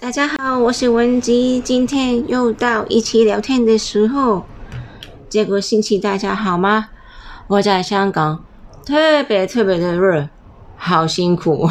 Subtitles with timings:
[0.00, 4.44] 大家好，我是文姬，今天又到一起聊天的时候。
[5.30, 6.88] 这个星期大家好吗？
[7.46, 8.44] 我在香港，
[8.84, 10.28] 特别特别的热，
[10.76, 11.68] 好辛苦。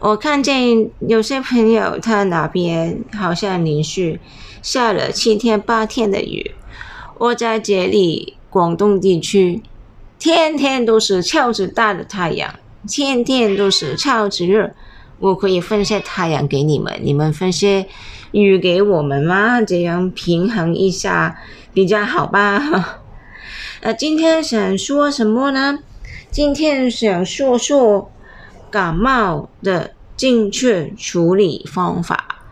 [0.00, 4.20] 我看见有些朋友他那边好像连续
[4.62, 6.54] 下了七天八天的雨，
[7.18, 9.62] 我在这里广东地区，
[10.18, 12.54] 天天都是超级大的太阳，
[12.86, 14.72] 天天都是超级热。
[15.18, 17.86] 我可以分些太阳给你们，你们分些
[18.32, 19.62] 雨给我们吗？
[19.62, 21.38] 这样平衡一下
[21.72, 23.00] 比较好吧。
[23.80, 25.78] 呃，今天想说什么呢？
[26.30, 28.10] 今天想说说
[28.70, 32.42] 感冒的正确处理方法。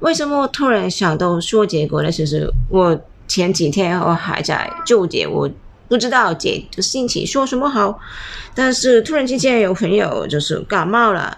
[0.00, 2.10] 为什么突然想到说这个呢？
[2.10, 5.50] 其实我前几天我还在纠结，我
[5.88, 7.98] 不知道这个星期说什么好。
[8.54, 11.36] 但是突然之间有朋友就是感冒了。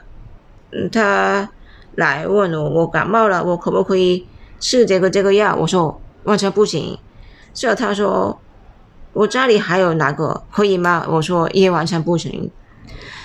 [0.71, 1.49] 嗯，他
[1.95, 4.27] 来问我，我感冒了，我可不可以
[4.61, 5.57] 吃这个这个药？
[5.57, 6.99] 我说完全不行。
[7.55, 8.39] 所以他说
[9.15, 11.07] 我家里还有哪个可以吗？
[11.09, 12.51] 我说也完全不行。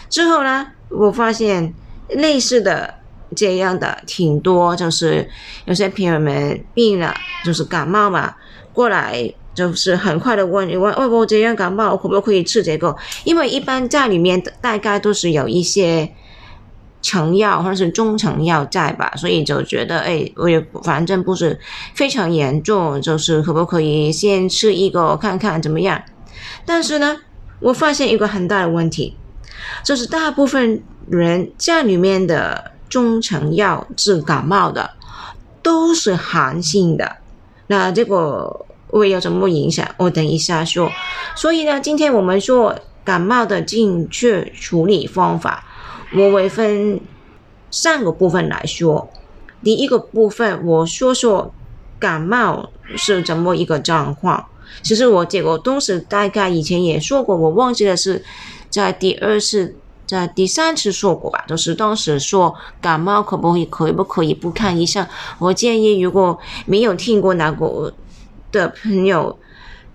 [0.09, 1.73] 之后呢，我发现
[2.08, 2.94] 类似的
[3.36, 5.30] 这样的挺多，就是
[5.66, 8.34] 有些朋友们病了，就是感冒嘛，
[8.72, 12.95] 过来就是很快的问，问哦，我这样感冒，可不可以吃这个？
[13.26, 16.10] 因为一般在里面大概都是有一些。
[17.04, 21.60] 成药或者是中成药在吧，所以就觉得哎，我也反正不是
[21.94, 26.02] 非常严重，就是可不可以先吃一个看看怎么样？
[26.66, 27.18] 但是呢，
[27.60, 29.18] 我发现一个很大的问题，
[29.84, 34.92] 就是大部分人家里面的中成药治感冒的
[35.62, 37.17] 都是寒性的，
[37.67, 39.86] 那这个会有什么影响？
[39.98, 40.90] 我等一下说。
[41.36, 45.66] 所以呢，今天我们说感冒的正确处理方法。
[46.16, 47.00] 我会分
[47.72, 49.09] 三个部分来说。
[49.64, 51.53] 第一个部分，我说说
[51.97, 54.45] 感冒是怎么一个状况。
[54.81, 58.23] 其实我这个东西大概以前也说过，我忘记了是
[58.70, 61.45] 在第二次、在第三次说过吧。
[61.48, 65.08] 就是当时说感冒可不可以、可不可以不看医生？
[65.39, 67.93] 我建议如果没有听过那个
[68.52, 69.38] 的朋友，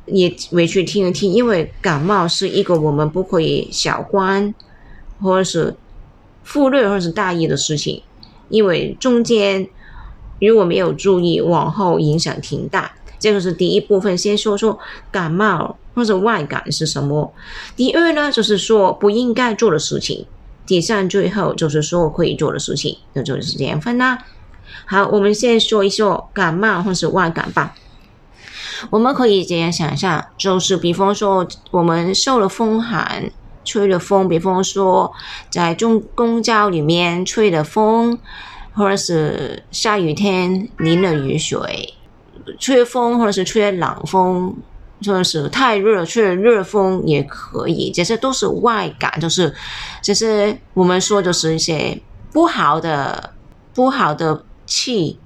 [0.07, 4.53] 也回去听一听，因为感冒是一个我们不可以小观，
[5.21, 5.77] 或者是。
[6.53, 8.03] 忽略或者大意的事情，
[8.49, 9.69] 因为中间
[10.41, 12.93] 如果没有注意，往后影响挺大。
[13.19, 14.79] 这个是第一部分，先说说
[15.11, 17.35] 感冒或者外感是什么。
[17.75, 20.25] 第二呢，就是说不应该做的事情。
[20.65, 24.25] 第三，最后就是说可以做的事情，那就是这样分啦。
[24.87, 27.75] 好，我们先说一说感冒或是外感吧。
[28.91, 33.31] 我们可以这样想象，就是比方说我们受了风寒。
[33.69, 35.13] 吹的风，比方说
[35.51, 38.19] 在中公交里面吹的风，
[38.73, 41.93] 或者是下雨天淋了雨水，
[42.59, 44.57] 吹风或者是吹冷风，
[45.05, 49.55] 或者是太热吹热风也可以，这些都是外感，就是
[50.01, 52.01] 这些我们说就是一些
[52.33, 53.35] 不好的
[53.75, 55.19] 不好的气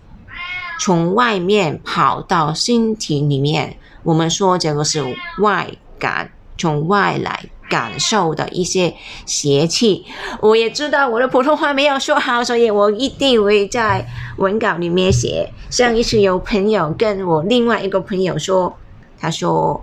[0.81, 5.01] 从外面跑到身体里面，我们说这个是
[5.39, 7.49] 外感，从外来。
[7.73, 8.95] 感受的一些
[9.25, 10.05] 邪气，
[10.43, 14.07] 我也知道我的普通话没有说好，所以我一定会在
[14.37, 15.51] 文稿里面写。
[15.71, 18.77] 上一次有朋友跟我另外一个朋友说，
[19.19, 19.83] 他说，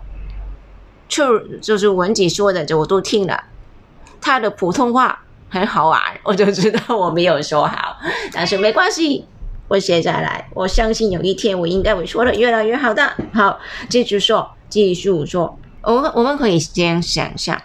[1.07, 3.45] 就就是文姐说的，就我都听了，
[4.21, 7.97] 他的普通话很好玩，我就知道我没有说好，
[8.31, 9.25] 但是没关系，
[9.67, 13.11] 我写下来，我相信有一天我应该会说的越来越好的。
[13.33, 13.57] 好，
[13.89, 17.59] 继续说，继续说，我们我们可以先想象。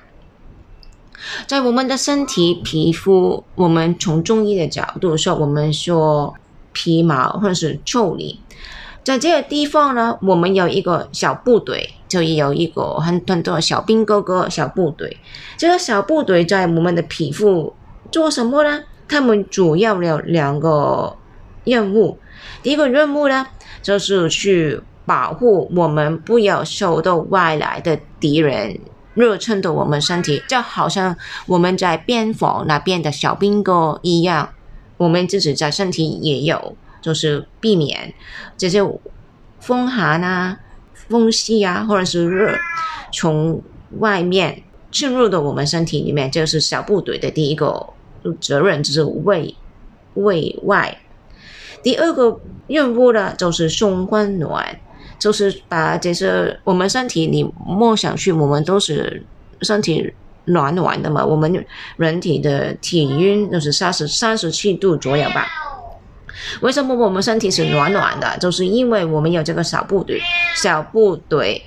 [1.46, 6.34] 在我们的身体皮肤，我们从中医的角度说，我们说
[6.72, 8.40] 皮毛或者是腠理，
[9.02, 15.16] 在这个地方呢，我们有一个小部队，就有一个很很多小兵哥哥、小部队。
[15.56, 17.74] 这个小部队在我们的皮肤
[18.10, 18.82] 做什么呢？
[19.06, 21.16] 他们主要有两个
[21.64, 22.18] 任务。
[22.62, 23.46] 第一个任务呢，
[23.82, 28.80] 就是去保护我们，不要受到外来的敌人。
[29.14, 31.16] 热衬的我们身体，就好像
[31.46, 34.50] 我们在边防那边的小兵哥一样，
[34.96, 38.12] 我们自己在身体也有，就是避免
[38.56, 38.80] 这些
[39.60, 40.58] 风寒啊、
[41.08, 42.56] 风息啊，或者是热
[43.12, 43.62] 从
[43.98, 47.88] 外面进入到我们身体里面，这是小部队的第一个
[48.40, 49.54] 责任，就是卫
[50.14, 50.98] 卫外。
[51.82, 54.80] 第二个任务呢，就是送温暖。
[55.24, 59.24] 就是把这些我们身体，你摸上去，我们都是
[59.62, 60.12] 身体
[60.44, 61.24] 暖暖的嘛。
[61.24, 61.64] 我们
[61.96, 65.46] 人体的体温就是三十三十七度左右吧。
[66.60, 68.36] 为什么我们身体是暖暖的？
[68.38, 70.20] 就是因为我们有这个小部队，
[70.62, 71.62] 小部队。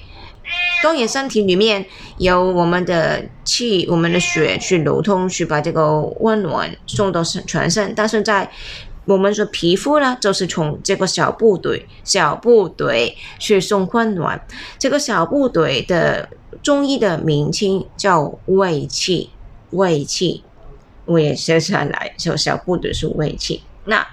[0.83, 1.83] 当然，身体里面
[2.19, 7.91] 有我们的气、我们的血去流通，去把这个温暖送到全身。
[7.95, 8.47] 但是在
[9.07, 14.39] 我们说皮肤呢，就是从这个小部队、小部队去送温暖。
[14.77, 16.27] 这个小部队的
[16.61, 19.29] 中医的名称叫胃气，
[19.69, 20.43] 胃气
[21.05, 23.63] 我也写下来，就小部队是胃气。
[23.85, 24.05] 那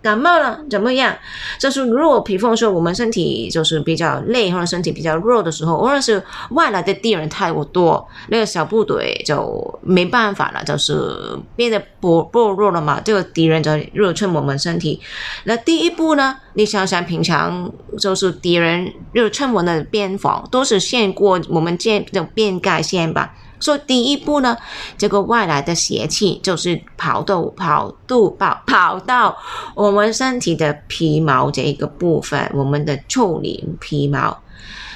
[0.00, 1.14] 感冒了怎么样？
[1.58, 13.00] 就是如果比方说我们身体就是比较累或者身体比较弱的时候，或者是外来的敌人太过多，那个小部队就没办法了，就是变得薄薄弱了嘛。
[13.00, 15.00] 这个敌人就入侵我们身体。
[15.44, 23.34] 那第一步呢，你想想平常就是敌人入侵我们的边防，都是先过我们这的边界线吧。
[23.60, 24.56] 所以第一步呢，
[24.96, 29.36] 这个外来的邪气就是跑到跑度跑跑到
[29.74, 34.38] 我们身体的皮毛这一个部分，我们的处理皮毛。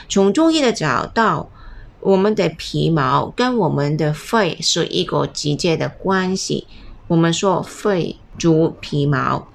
[0.08, 1.48] 从中医的角度，
[2.00, 6.66] 我们的皮毛跟我们的肺是一个直接的关系。
[7.08, 9.46] 我们说肺主皮毛，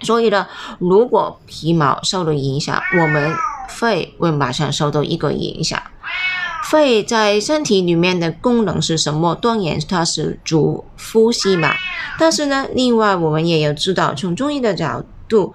[0.00, 0.46] 所以呢，
[0.78, 3.34] 如果皮毛受到影响，我们
[3.68, 5.80] 肺会马上受到一个影响。
[6.62, 9.34] 肺在身体里面的功能是什么？
[9.34, 11.74] 当然它是主呼吸嘛。
[12.18, 15.54] 但是呢，另外我们也有知道，从中医的角度，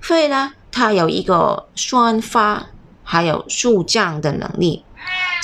[0.00, 2.66] 肺呢它有一个宣发
[3.04, 4.84] 还有肃降的能力，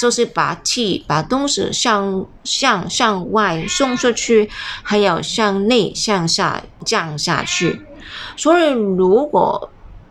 [0.01, 4.51] 就是把气把东西向向向外送出去，
[4.83, 7.81] 还有向内向下降下去。
[8.37, 9.71] 所以如果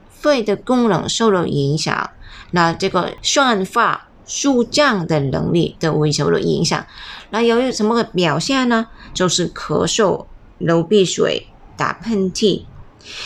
[0.10, 2.10] 肺的功能受了影响，
[2.52, 4.08] 那这个宣发。
[4.26, 6.86] 肃降的能力的维修的影响。
[7.30, 8.88] 那由于什么个表现呢？
[9.14, 10.26] 就是咳嗽、
[10.58, 12.64] 流鼻水、打喷嚏。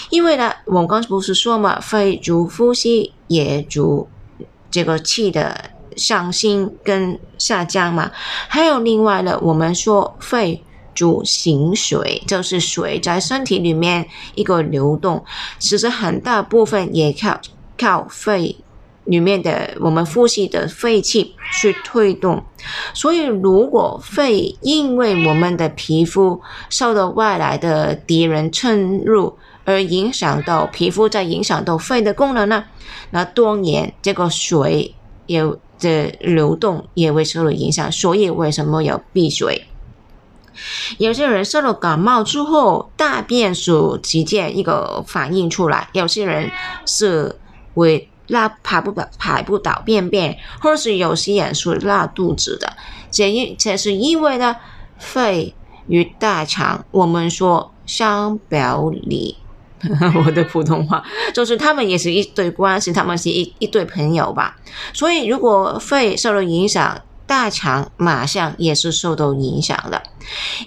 [0.09, 4.07] 因为呢，我刚才不是说嘛，肺主呼吸，也主
[4.71, 8.11] 这个气的上升跟下降嘛。
[8.47, 10.63] 还有另外呢，我们说肺
[10.95, 15.23] 主行水，就是水在身体里面一个流动，
[15.59, 17.39] 其实很大部分也靠
[17.77, 18.57] 靠肺。
[19.07, 22.43] 里面的我们呼吸的废气去推动，
[22.93, 32.65] 所以如果肺因为我们的皮肤受到外来的敌人侵入而影响到皮肤，再影响到肺的功能呢？
[33.11, 34.93] 那多年这个水
[35.25, 37.89] 有的流动也会受到影响。
[37.89, 39.63] 所以为什么有闭水？
[40.97, 46.51] 有些人受了感冒之后，大便所直接一个反应出来；有些人
[46.85, 47.39] 是
[47.73, 48.09] 会。
[48.27, 52.73] 拉排不排排不倒便便，或是有些人是拉肚子的，
[53.09, 54.55] 这因这是因为呢，
[54.97, 55.53] 肺
[55.87, 59.37] 与大肠，我们说相表里，
[60.25, 61.03] 我的普通话
[61.33, 64.57] 就是他们也是一对关系，他们是一一对朋友吧。
[64.93, 70.03] 所以如果肺受到影响，大肠马上也是受到影响的。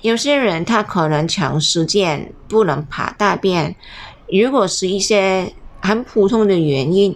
[0.01, 3.77] 有些人他可能长时间不能排大便，
[4.29, 7.15] 如果是一些很普通的原因。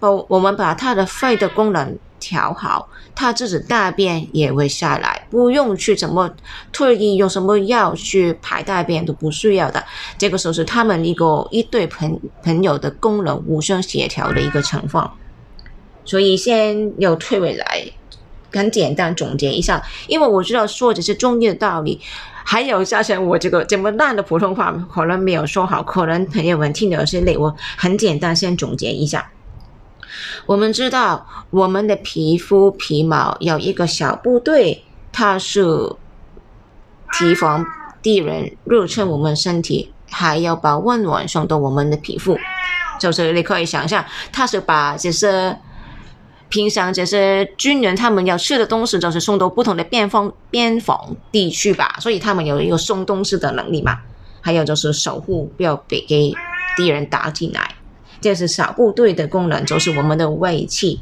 [0.00, 6.30] 不，我们把他的肺的功能调好，他自己大便也会下来，不用去怎么
[6.72, 9.84] 特意用什么药去排大便都不需要的。
[10.16, 15.12] 这个时候是他们一个一对朋朋友的功能互相协调的一个情况。
[16.04, 17.84] 所以先又退回来，
[18.52, 22.00] 很简单总结一下，因为我知道说的是中医的道理，
[22.44, 29.30] 还有加上我这个这么烂的普通话可能没有说好，可能朋友们听的有些累，我很简单先总结一下。
[30.46, 35.64] 我们知道，我们的皮肤皮毛有一个小部队，它是
[37.12, 37.64] 提防
[38.02, 42.38] 敌人入侵我们身体，还要把温暖送到我们的皮肤。
[42.98, 45.58] 就是你可以想象，它是把这些
[46.48, 51.96] 平常这些军人他们要吃的东西，就是送到不同的边防边防地区吧。
[52.00, 53.98] 所以他们有一个送东西的能力嘛。
[54.40, 56.32] 还有就是守护，不要给给
[56.76, 57.74] 敌人打进来。
[58.20, 61.00] 这是小部队的功能，就是我们的胃气。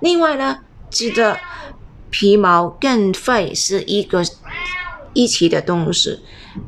[0.00, 0.58] 另外呢，
[0.90, 1.38] 记得
[2.10, 4.22] 皮毛跟肺是一个
[5.12, 6.20] 一起的东西，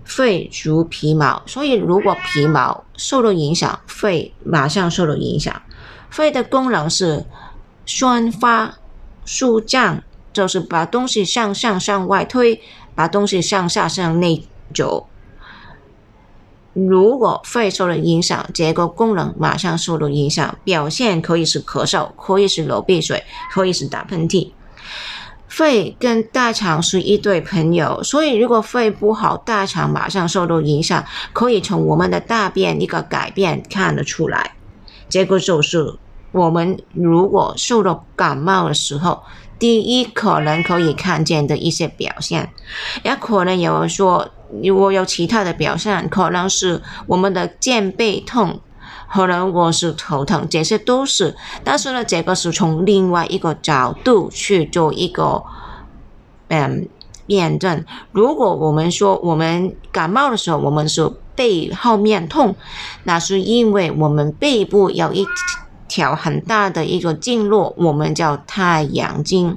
[0.05, 5.63] 肺主皮毛，所以如果皮毛受到影响，肺马上受到影响。
[6.11, 7.27] 肺的功能是
[7.85, 8.79] 宣发、
[9.25, 12.61] 肃降，就是把东西向上向外推，
[12.95, 15.07] 把东西向下向内走。
[16.87, 24.53] 如果肺受了影响，这个功能马上受到影响，表现可以是咳嗽，可以是流鼻水，可以是打喷嚏。
[25.49, 34.53] 肺跟大肠是一对朋友，所以如果肺不好，大肠马上受到影响，可以从我们的大便一个改变看得出来。
[35.09, 35.95] 这个就是
[36.33, 39.23] 我们如果受到感冒的时候，
[39.59, 42.51] 第一可能可以看见的一些表现，
[43.03, 44.29] 也可能有人说，
[44.63, 48.61] 如果有其他的表现，可能是我们的肩背痛。
[49.11, 55.43] 可能我是头疼，这些都是，但是呢，这个是从另外一个角度去做一个
[56.49, 56.87] 嗯
[57.29, 57.83] 验证。
[58.13, 62.55] 如果我们说我们感冒的时候，我们是背后面痛，
[63.05, 65.25] 那是因为我们背部有一
[65.89, 69.57] 条很大的一个经络，我们叫太阳经。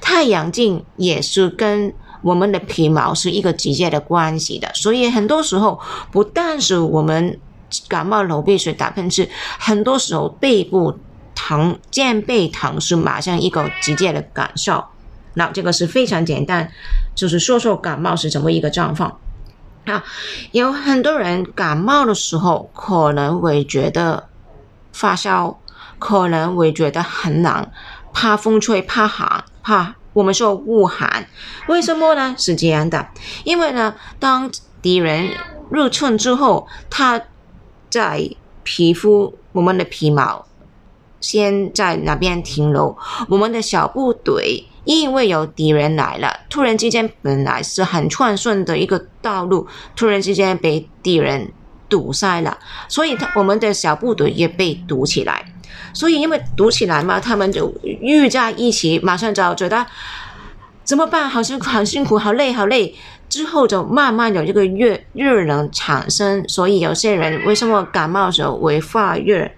[0.00, 7.38] 太阳经也是跟我们的皮毛是一个直接的关系的，所以很多时候不但是我们。
[7.86, 10.98] 感冒、流鼻水、打喷嚏，很多时候背部
[11.34, 14.82] 疼、肩背疼是马上一个直接的感受。
[15.34, 16.72] 那这个是非常简单，
[17.14, 19.18] 就是说说感冒是怎么一个状况
[19.84, 20.02] 啊？
[20.52, 24.30] 有很多人感冒的时候可能会觉得
[24.94, 25.58] 发烧，
[25.98, 27.70] 可能会觉得很冷，
[28.14, 31.24] 怕风吹、怕寒、怕我们说恶寒。
[31.68, 32.34] 为什么呢？
[32.36, 33.08] 是这样的，
[33.44, 34.50] 因为呢，当
[34.82, 35.30] 敌人
[35.70, 37.22] 入侵之后，他
[37.88, 38.28] 在
[38.64, 40.44] 皮肤，我们的皮毛
[41.20, 42.98] 先在那边停留。
[43.28, 51.52] 我们的小部队因为有敌人来了，突然之间本来是很畅顺的一个道路，突然之间被敌人
[51.88, 52.58] 堵塞了，
[52.88, 55.54] 所以他我们的小部队也被堵起来。
[55.92, 59.86] 所以因为堵起来嘛，他们就遇在一起，马上就觉得
[60.84, 61.28] 怎么办？
[61.28, 62.94] 好辛苦，好辛苦，好累，好累。
[63.28, 69.50] 之后就慢慢有这个热热能产生，所以有些人为什么感冒的时候会发热？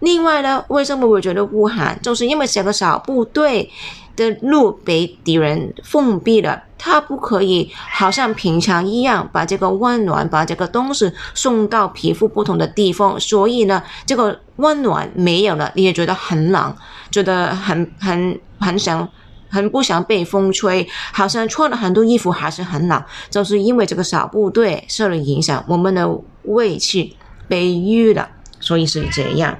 [0.00, 1.96] 另外呢，为什么会觉得恶寒？
[2.02, 3.70] 就是因为整个小部队
[4.18, 16.76] 的路被敌人封闭了，他不可以好像平常一样把这个温暖、把这个东西送到皮肤不同的地方，所以呢，这个温暖没有了，你也觉得很冷，
[17.10, 19.08] 觉得很很很想。
[19.50, 26.06] 很不想被风吹，好像穿了很多衣服还是很冷，就是因为这个小部队受了影响，我们的
[26.42, 27.16] 胃气
[27.48, 28.28] 被淤了，
[28.60, 29.58] 所以是这样。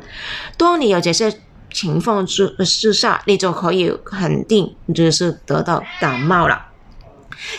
[0.58, 1.32] 当你有这些
[1.70, 6.66] 情况之之下，你就可以肯定就是得到感冒了。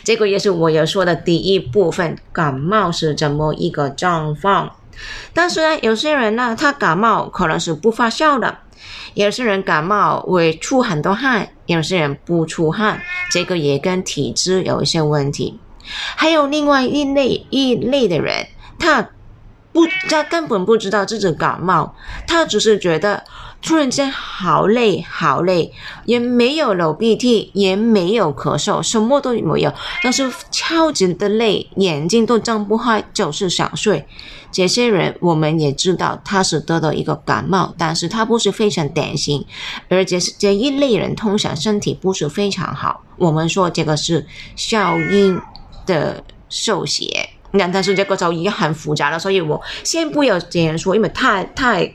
[0.04, 4.76] 这个也是我要说的第一部分，感冒是怎么一个状况。
[5.34, 8.58] 但是呢，有些人呢，他感冒可能是不发烧的。
[9.14, 13.02] 有些人感冒会出很多汗，有些人不出汗，
[13.32, 15.60] 这个也跟体质有一些问题。
[16.16, 18.48] 还有另外一类一类的人，
[18.78, 19.10] 他
[19.72, 21.96] 不他根本不知道自己感冒，
[22.28, 23.24] 他只是觉得
[23.62, 25.72] 突然间好累好累，
[26.06, 34.06] 也没有流鼻涕，也没有咳嗽，什么都没有，但是超级的累，眼睛都睁不开，就是想睡。
[34.52, 39.46] 这些人我们也知道他是得到一个感冒，但是他不是非常典型，
[39.90, 43.04] 而且是这一类人通常身体不是非常好。
[43.18, 44.26] 我们说这个是
[44.56, 45.40] 效应
[45.86, 51.94] 的受邪，那但是这个就已经很复杂了，所以我先不要这样说，因为太太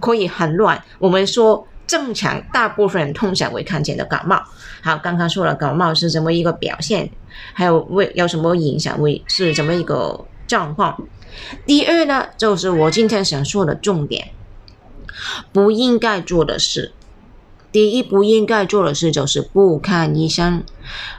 [0.00, 0.82] 可以很乱。
[0.98, 4.42] 我们说正常，大部分人通常会看见的感冒。
[4.82, 7.10] 好，刚刚说了感冒是怎么一个表现，
[7.52, 10.96] 还有为有什么影响，为是怎么一个状况。
[11.66, 14.28] 第二呢，就是我今天想说的重点，
[15.52, 16.92] 不应该做的事。
[17.72, 20.62] 第一，不应该做的事就是不看医生。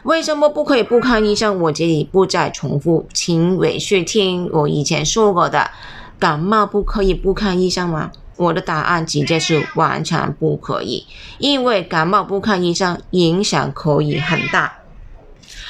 [0.04, 1.60] 为什么不可以不看医生？
[1.60, 5.70] 我这里不再重复，请委去听我以前说过的。
[6.18, 8.10] 感冒不可以不看医生吗？
[8.38, 11.06] 我的答案直接是完全不可以，
[11.38, 14.80] 因为感冒不看医生，影响可以很大。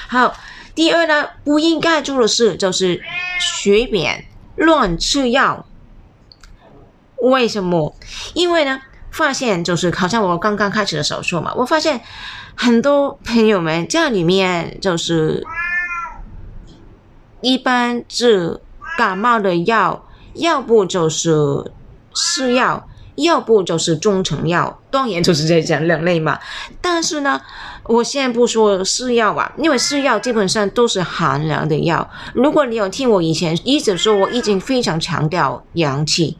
[0.07, 0.35] 好，
[0.73, 3.01] 第二呢，不应该做的事就是
[3.39, 4.25] 随便。
[4.57, 5.65] 乱吃药，
[7.17, 7.93] 为什么？
[8.33, 8.79] 因为呢，
[9.11, 11.99] 发现就是好像我刚刚开始的手术嘛，我发现
[12.55, 15.45] 很多朋友们家里面就是
[17.41, 18.61] 一般治
[18.97, 21.69] 感冒的药，要不就是
[22.15, 22.87] 是药。
[23.15, 26.37] 要不就是中成药，当然就是这讲两类嘛。
[26.81, 27.39] 但是呢，
[27.85, 32.09] 我现在不说是药啊，因为是药基本上都是寒凉的药。
[32.33, 36.37] 如果你有听我以前一直说，我已经非常强调阳气，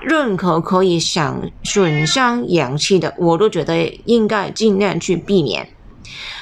[0.00, 5.70] 任何可以想损伤阳气的，我都觉得应该尽量去避免。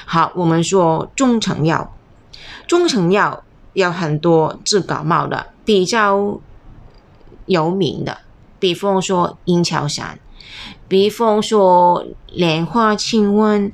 [0.05, 1.95] 好，我们说中成药，
[2.67, 6.39] 中成药有很多治感冒的，比较
[7.47, 8.19] 有名的。
[8.59, 10.19] 比方说银翘散，
[10.87, 13.71] 比方说莲花清瘟，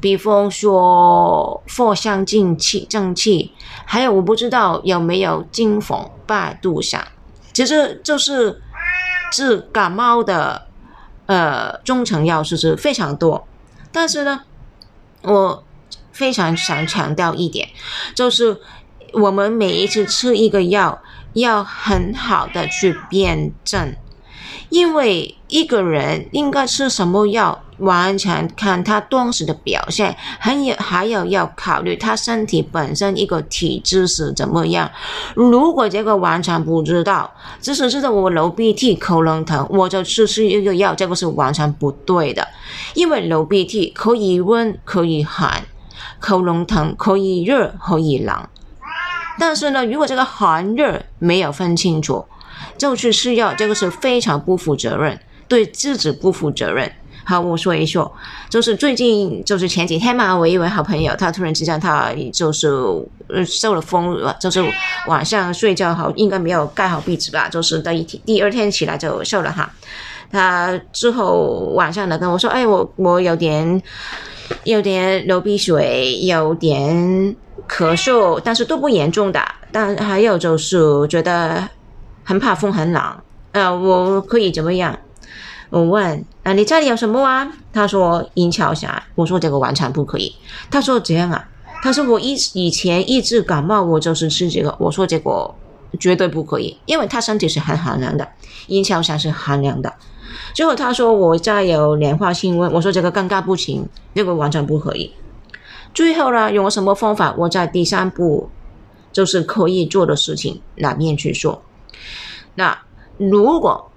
[0.00, 3.52] 比方说藿香正气、正气，
[3.84, 7.08] 还有我不知道有没有金粉、百度散，
[7.52, 8.60] 其实就是
[9.30, 10.66] 治感冒的
[11.26, 13.46] 呃中成药，是是非常多。
[13.92, 14.42] 但是呢，
[15.22, 15.64] 我
[16.12, 17.68] 非常想强调一点，
[18.14, 18.60] 就是
[19.12, 21.00] 我们每一次吃一个药，
[21.32, 23.96] 要很好的去辩证。
[24.68, 34.90] 因为一个人应该吃什么药，完全看他当时的表现，还有还有要考虑他身体本身一个体质是怎么样。
[35.34, 37.30] 如果这个完全不知道，
[37.60, 42.46] 只是知道我流鼻涕、喉咙疼，我就吃吃一个药，这个是完全不对的。
[42.94, 45.62] 因为流鼻涕可以温可以寒，
[46.18, 48.48] 喉咙疼可以热可以冷。
[49.38, 52.24] 但是呢，如果这个寒热没有分清楚。
[52.78, 56.90] 就去吃药，这个是非常不负责任，对自己不负责任。
[57.24, 58.10] 好，我说一说，
[58.50, 62.68] 就是最近，就是前几天嘛，我一位好朋友，他突然之间他就是
[63.28, 64.62] 呃受了风，就是
[65.06, 69.70] 晚上睡觉好应该没有盖好被子吧，就是第一天第二天起来就受了哈。
[70.30, 73.82] 他之后晚上呢跟我说，哎，我我有点
[74.64, 77.34] 有点流鼻水，有点
[77.68, 81.68] 咳嗽，但是都不严重的，但还有就是觉得。
[82.28, 83.00] 很怕风很冷，
[83.52, 84.98] 呃，我可以怎么样？
[85.70, 87.48] 我问啊，你家里有什么啊？
[87.72, 89.00] 他说银翘侠。
[89.14, 90.34] 我说这个完全不可以。
[90.68, 91.48] 他说怎样啊？
[91.84, 94.74] 他说我以以前一直感冒，我就是吃这个。
[94.80, 95.54] 我说这个
[96.00, 98.28] 绝对不可以，因为他身体是很寒凉的，
[98.66, 99.94] 银翘侠是寒凉的。
[100.52, 105.12] 最后他说我家有莲花清瘟，我说这个尴尬不行，这个完全不可以。
[105.96, 107.34] 最后呢，用什么方法？
[107.38, 108.50] 我在第三步
[109.10, 111.62] 就是可以做的事情哪面去说。
[112.54, 112.82] 那
[113.16, 113.90] 如果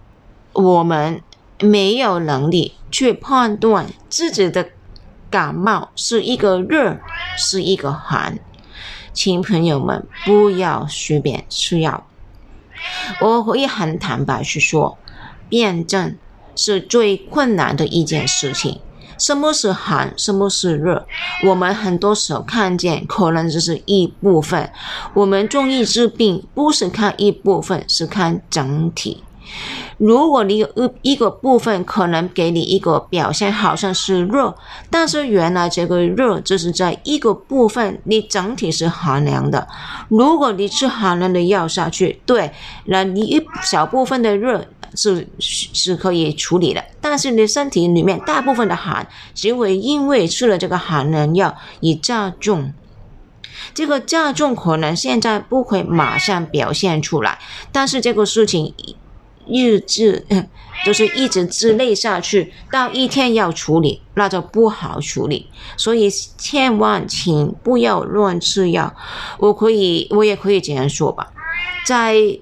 [0.54, 1.22] 我们
[1.60, 4.70] 没有能力去判断自己的
[5.30, 6.98] 感冒是一个热
[7.38, 8.40] 是一个寒，
[9.12, 12.08] 请朋友们不要随便吃药。
[13.20, 14.98] 我可以很坦白去说，
[15.50, 16.16] 辩证
[16.56, 18.80] 是最困难的一件事情。
[19.20, 21.06] 什么是寒，什么是热？
[21.46, 24.72] 我们很多时候看见可能只是一部分。
[25.14, 29.24] 我们中医治病不是看一部分，是看整体。
[29.98, 30.68] 如果你有
[31.02, 34.56] 一一个部分可能给你一个表现，好像是热，
[34.90, 39.68] 但是原来这个热就是在一个部分，你整体是寒凉的。
[40.08, 42.52] 如果你吃寒凉的药下去，对，
[42.86, 44.66] 那你一小部分的热。
[44.96, 52.74] 是是可以处理的，但是你身体里面大部分的寒，只会因为吃了这个寒凉药而加重。
[53.76, 57.38] 这个加重可能现在不会马上表现出来，
[57.72, 58.74] 但是这个事情
[59.50, 60.26] 一直
[60.86, 65.48] 就是一直之内下去，到一天要处理，那就不好处理。
[65.76, 68.96] 所以千万请不要乱吃药。
[69.40, 71.34] 我可以，我也可以这样说吧，
[71.86, 72.40] 在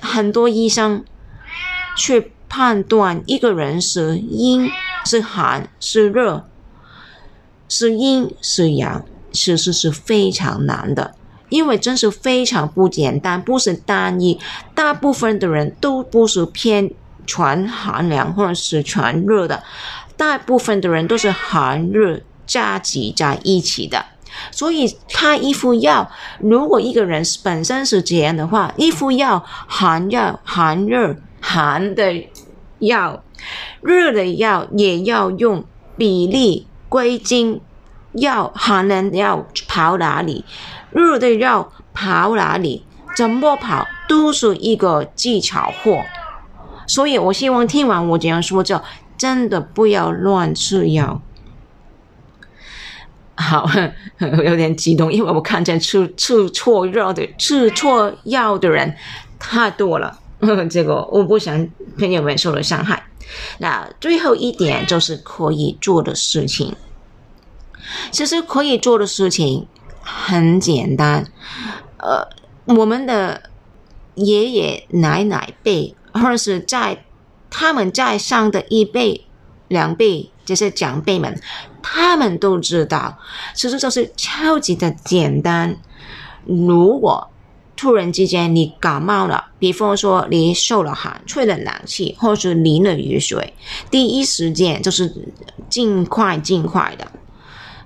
[0.00, 1.04] 很多医生。
[2.00, 4.70] 去判断一个人是阴
[5.04, 6.48] 是寒是热
[7.68, 11.16] 是阴是阳，其实是非常难的，
[11.48, 14.38] 因为真是非常不简单，不是单一。
[14.74, 16.90] 大部分的人都不是偏
[17.26, 19.62] 全寒凉或者是全热的，
[20.16, 24.04] 大部分的人都是寒热加集在一起的。
[24.50, 31.16] 所以开一副药，如果一个人本身是这样的话，一副药寒药寒热。
[31.40, 32.26] 寒的
[32.80, 33.22] 药，
[33.80, 35.64] 热的药也要用
[35.96, 37.60] 比例归经。
[38.14, 40.44] 药寒的药跑哪里，
[40.92, 42.84] 热的药跑哪里，
[43.16, 46.04] 怎么跑都是一个技巧活。
[46.86, 48.82] 所以我希望听完我这样说，之后
[49.16, 51.20] 真的不要乱吃药。
[53.34, 53.68] 好，
[54.20, 58.96] 有点激动，因为我看见吃吃错药的吃错药的人
[59.38, 60.18] 太多了。
[60.70, 63.04] 这个我不想朋友们受了伤害。
[63.58, 66.74] 那最后一点就是可以做的事情。
[68.10, 69.66] 其实可以做的事情
[70.10, 71.26] 很简单。
[71.98, 72.26] 呃，
[72.74, 73.42] 我们的
[74.14, 77.04] 爷爷奶奶辈，或者是在
[77.50, 79.26] 他们在上的一辈、
[79.68, 81.38] 两辈这些长辈们，
[81.82, 83.18] 他们都知道，
[83.54, 85.76] 其实就是超级的简单。
[86.44, 87.28] 如果
[87.76, 93.54] 突然之间你感冒了，比方说你受了寒、吹了冷气，或是淋了雨水，
[93.90, 95.14] 第一时间就是
[95.68, 97.06] 尽快尽快的，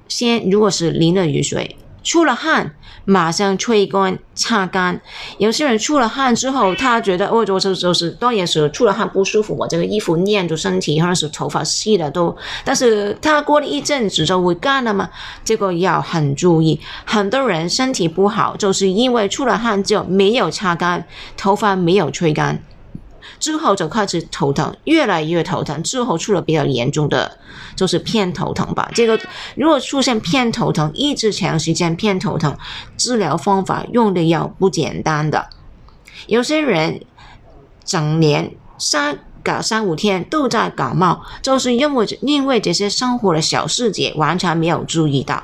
[0.08, 5.00] 先如果是淋了雨水、出了汗，马上吹干、擦干。
[5.38, 12.36] 有些人出了汗之后，他觉得哦，我就就是当然是出了汗不舒服，我这个衣服粘住身体，或者是头发湿了都。
[12.64, 15.08] 但是他过了一阵子就会干了嘛，
[15.44, 16.80] 这个要很注意。
[17.04, 22.62] 很多人身体不好，就是因为出了汗就没有擦干，头发没有吹干。
[23.42, 25.82] 之后就开始头疼，越来越头疼。
[25.82, 27.38] 之后出了比较严重的，
[27.74, 28.88] 就是偏头疼吧。
[28.94, 29.18] 这个
[29.56, 32.56] 如果出现偏头疼，一直长时间偏头疼，
[32.96, 35.48] 治疗方法用的药不简单的。
[36.28, 37.00] 有些人
[37.84, 45.42] 整年三搞三五天都在感冒，就是因为因为这些生活的小细节完全没有注意到。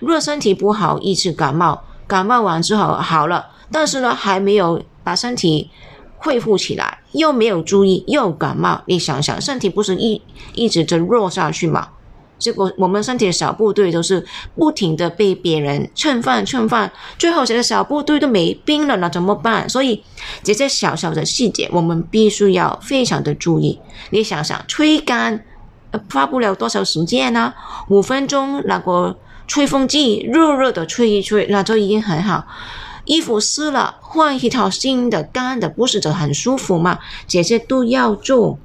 [0.00, 5.70] 如果身体不好，一次感冒，感冒完之后好了，但是呢还没有把身体。
[6.18, 8.82] 恢复起来，又没有注意，又感冒。
[8.86, 10.20] 你想想，身体不是一
[10.54, 11.88] 一直在弱下去吗？
[12.38, 14.22] 结果我们身体的小部队都是
[14.54, 19.66] 不停的被别人蹭饭蹭饭，最后这个小部队都没兵了，那怎么办？
[19.66, 20.04] 所以
[20.42, 23.78] 这些小小的细节，我们必须要非常的注意。
[24.10, 25.42] 你想想，吹干，
[26.12, 27.54] 花不了多少时间呢？
[27.88, 32.44] 五分钟，那个吹风机热热的吹一吹，那就已经很好。
[33.06, 36.98] 衣服湿了，换一套新的干的，不是就很舒服吗？
[37.26, 38.58] 这些都要做。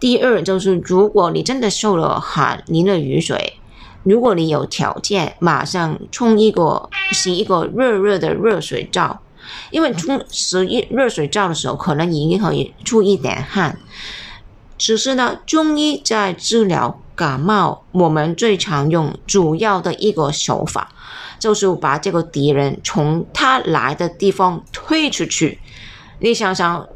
[0.00, 3.60] 第二就是，如果你真的受了寒，淋了雨水，
[4.02, 9.20] 如果你有条件，马上冲一个洗一个热热的热水澡，
[9.70, 13.78] 因为冲洗一热水澡的时候，可能已经可以出一点汗。
[14.76, 20.88] 只是呢，中医在治疗感冒，我们最常用主要的一个手法。
[21.42, 25.58] 就是把这个敌人从他来的地方推出去。
[26.20, 26.86] 你想想，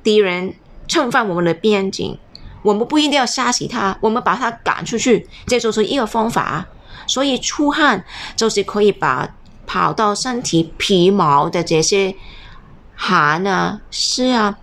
[0.00, 0.54] 敌人
[0.86, 2.16] 侵犯我们的边境，
[2.62, 6.68] 我们不一定要杀死他，我们把他赶出去，这就是一个方法。
[7.08, 8.04] 所以出汗
[8.36, 9.34] 就是可以把
[9.66, 12.14] 跑到身体皮毛的这些
[12.94, 14.56] 寒啊、湿啊，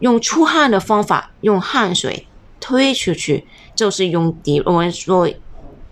[0.00, 2.26] 用出汗的方法，用汗水
[2.60, 5.26] 推出去，就是用敌我们说。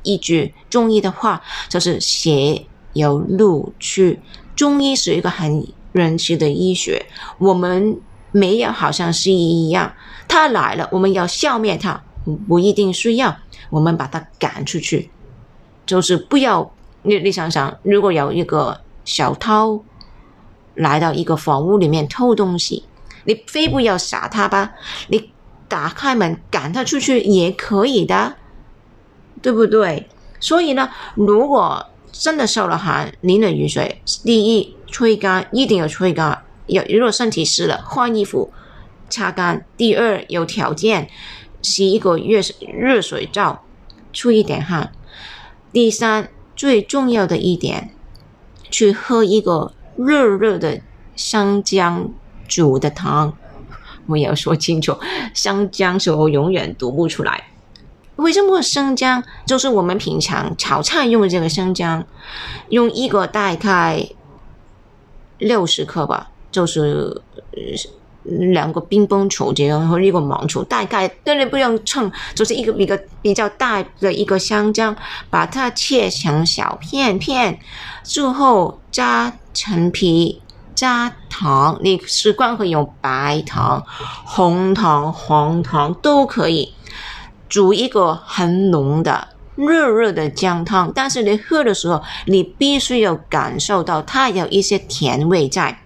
[0.03, 4.21] 一句中医的话，就是邪有路去。
[4.57, 7.07] 中医是一个很人气的医学，
[7.39, 8.01] 我们
[8.33, 9.93] 没有好像西医一样，
[10.27, 12.03] 他来了，我们要消灭他，
[12.49, 13.37] 不一定需要，
[13.71, 15.11] 我们把他赶出去，
[15.87, 16.71] 就是不要
[17.03, 19.85] 你你想想，如果有一个小偷
[20.75, 22.85] 来到一个房屋里面偷东西，
[23.25, 24.73] 你非不要杀他吧？
[25.09, 25.31] 你
[25.69, 28.35] 打开门赶他出去也可以的。
[29.43, 30.09] 对不对？
[30.41, 36.45] 所以呢，如果真的受了寒，淋了雨水，第一吹干，一定要吹干。
[36.67, 38.53] 有如果身体湿了，换衣服，
[39.09, 39.65] 擦干。
[39.77, 41.09] 第二，有条件
[41.63, 42.41] 洗一个热
[42.73, 43.65] 热水澡，
[44.13, 44.93] 出一点汗。
[45.73, 47.91] 第三，最重要的一点，
[48.71, 50.81] 去喝一个热热的
[51.17, 52.13] 生姜
[52.47, 53.37] 煮的汤。
[54.07, 54.97] 我要说清楚，
[55.35, 57.48] 生姜是我永远读不出来。
[58.19, 62.05] 为什么生姜就是我们平常炒菜用的这个生姜，
[62.69, 64.09] 用一个大概
[65.39, 67.23] 六十克吧，就是
[68.25, 74.97] 两个冰棒球这样和一个芒球，大概当然不用称，就是一个一个比较大的一个生姜，
[75.31, 77.61] 把它切成小片片，
[78.03, 80.43] 之后加陈皮、
[80.75, 83.83] 加糖，你习惯可以用白糖、
[84.25, 86.75] 红糖、黄糖都可以。
[87.49, 95.81] 煮一个很浓的热热的姜汤，但是你喝的时候，你必须要感受到它有一些甜味在。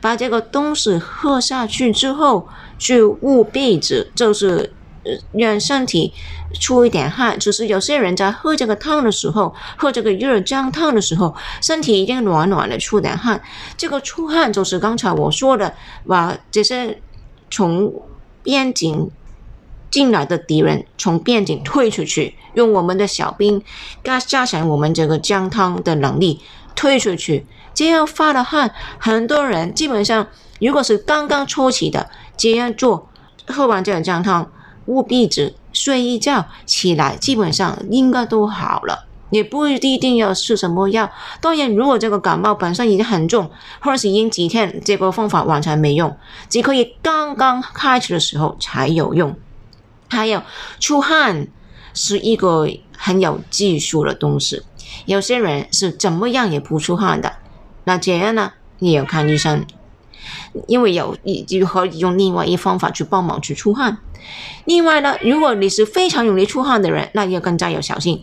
[0.00, 4.72] 把这个东西喝下去之后，就捂鼻子，就是
[5.32, 6.12] 让身体
[6.58, 7.38] 出一点汗。
[7.38, 13.40] 就是有些人在喝这个汤的时候，喝这个热姜汤的时候，身体已经暖暖的出点汗。
[13.76, 15.74] 这个出汗就是刚才我说的，
[16.06, 16.98] 把这些
[17.50, 17.92] 从
[18.42, 19.10] 边境。
[19.90, 23.62] 进来的敌人从边境退出去，用我们的小兵
[24.04, 26.40] 加加强我们这个姜汤的能力
[26.74, 27.46] 退出去。
[27.74, 30.26] 这样发了汗，很多人基本上
[30.60, 33.08] 如果是刚刚初期的，这样做，
[33.46, 34.50] 喝完这个姜汤，
[34.86, 39.06] 捂鼻子，睡一觉起来，基本上应该都好了。
[39.30, 41.08] 也不一定要吃什么药。
[41.40, 43.48] 当然，如果这个感冒本身已经很重，
[43.80, 46.16] 或者是已经几天，这个方法完全没用，
[46.48, 49.32] 只可以刚刚开始的时候才有用。
[50.10, 50.42] 还有
[50.78, 51.48] 出汗
[51.94, 54.62] 是一个很有技术的东西，
[55.06, 57.36] 有些人是怎么样也不出汗的，
[57.84, 58.52] 那这样呢？
[58.80, 59.64] 你要看医生，
[60.66, 63.98] 因为有就可以用另外一方法去帮忙去出汗。
[64.64, 68.22] 另外呢，如果你是非常容易出汗的人，那要更加要小心。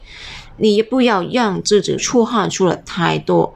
[0.58, 3.56] 你不要让自己出汗出了太多。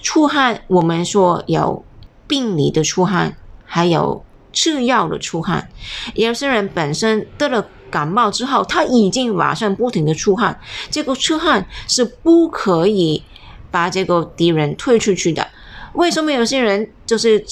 [0.00, 1.84] 出汗，我们说有
[2.26, 3.36] 病理的出汗，
[3.66, 5.68] 还有吃药的出汗。
[6.14, 10.58] 有些人本身得了感冒之后，他已经马上不停的出汗，
[10.90, 13.22] 这个出汗是不可以
[13.70, 15.46] 把这个敌人推出去的。
[15.92, 17.44] 为什么有些人就是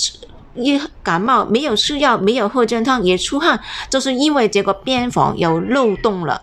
[0.54, 6.42] 一感冒没有吃药，没有喝姜汤也出汗，就是因为这个边防有漏洞了。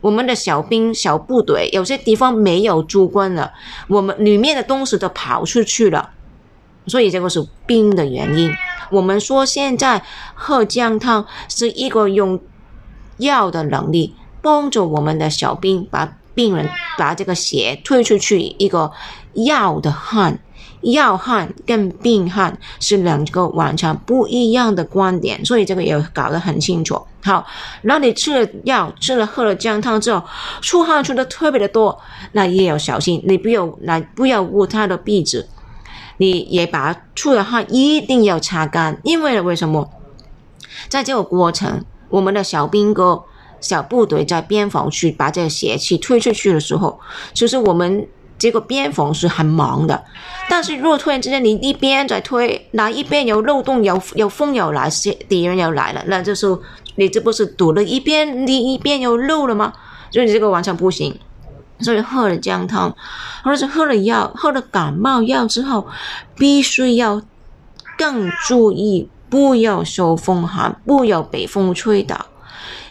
[0.00, 3.52] 我们的小兵小部队有些地方没有驻关了，
[3.88, 6.10] 我们里面的东西都跑出去了，
[6.86, 8.50] 所以这个是病的原因。
[8.90, 10.02] 我们说现在
[10.34, 12.40] 喝姜汤是一个用
[13.18, 16.68] 药的能力，帮助我们的小兵把病人
[16.98, 18.92] 把这个血推出去，一个
[19.34, 20.38] 药的汗。
[20.82, 27.00] 药汗跟病汗是两个完全不一样的观点，所以这个也搞得很清楚。
[27.22, 27.46] 好，
[27.82, 30.20] 然后你吃了药，吃了喝了姜汤之后，
[30.60, 31.96] 出汗出的特别的多，
[32.32, 35.48] 那也要小心，你不要来不要捂他的鼻子，
[36.18, 39.90] 你也把出的汗一定要擦干，因为为什么？
[40.88, 43.24] 在这个过程，我们的小兵哥、
[43.60, 47.00] 小部队在边防去把这个邪气推出去的时候，
[47.34, 48.06] 其实我们。
[48.38, 50.02] 这个边防是很忙的，
[50.50, 54.90] 但是如果突然之间你一边在推，那一边有漏洞，有有风有来，
[55.28, 56.58] 敌人要来了，那就是
[56.96, 59.72] 你这不是堵了一边，你一边又漏了吗？
[60.10, 61.16] 所以这个完全不行。
[61.82, 62.94] 所以喝了姜汤，
[63.42, 65.86] 或者是喝了药，喝了感冒药之后，
[66.36, 67.20] 必须要
[67.98, 72.26] 更注意，不要受风寒，不要被风吹倒，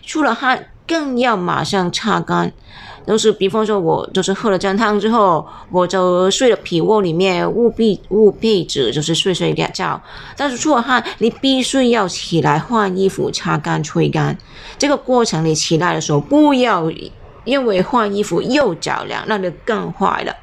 [0.06, 2.52] 出了汗更要马上擦干。
[3.04, 10.00] 都是，比方说，我就是喝了姜汤之后，我就睡了皮窝里面，捂被捂被子，就是睡睡觉。
[10.38, 14.38] 但是出了汗，你必须要起来换衣服、擦干、吹干。
[14.78, 16.92] 这个过程你起来的时候，不要
[17.44, 20.36] 因为换衣服又着凉，那就更坏了。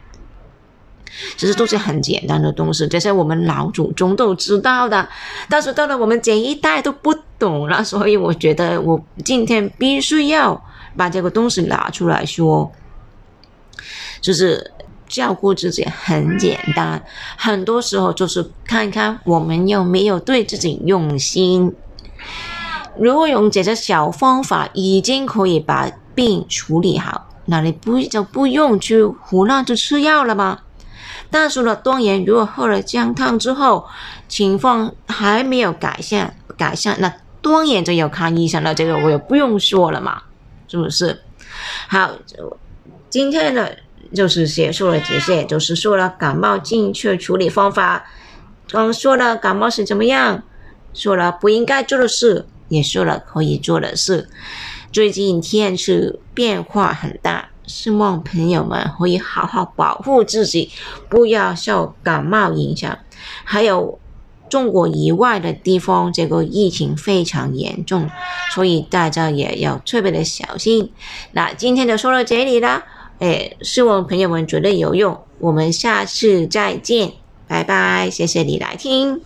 [1.37, 5.09] 其实都是很简单的东西，这些我们老祖宗都知道的，
[5.49, 10.63] 但是到了我们这一代都不懂了，所以我觉得我今天必须要。
[10.97, 12.73] 把这个东西拿出来说，
[14.21, 14.73] 就是
[15.07, 17.01] 照顾自己很简单，
[17.37, 21.73] 很多时候就是看看我们有没有对自己用心。
[22.99, 30.59] 如果用这些小方法已经可以把病处理好，那你不就不用去胡乱去吃药了吗？
[31.31, 33.87] 但是呢，当然，如果喝了姜汤之后
[34.27, 38.75] 情况还没有改善，改善那当然就要看医生了。
[38.75, 40.23] 这个我也不用说了嘛。
[40.67, 41.23] 是不是？
[41.87, 42.11] 好，
[43.09, 43.79] 今天的
[44.13, 48.05] 就是结束了这些，就是说了感冒正确处理方法，
[48.69, 50.43] 刚说了感冒是怎么样，
[50.93, 54.29] 说了不应该做的事，也说了可以做的事。
[54.93, 60.71] 最近天气变化很大，希望朋友们可以好好保护自己，
[61.09, 62.99] 不要受感冒影响。
[63.45, 63.99] 还有。
[64.51, 68.09] 中国以外的地方，这个疫情非常严重，
[68.55, 70.91] 所以大家也要特别的小心。
[71.33, 72.83] 那今天就说到这里了，
[73.19, 77.13] 哎，希望朋友们觉得有用，我们下次再见，
[77.47, 79.21] 拜拜，谢谢你来听。